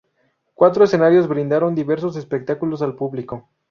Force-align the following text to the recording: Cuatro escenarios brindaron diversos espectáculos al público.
Cuatro 0.55 0.85
escenarios 0.85 1.27
brindaron 1.27 1.75
diversos 1.75 2.15
espectáculos 2.15 2.81
al 2.81 2.95
público. 2.95 3.51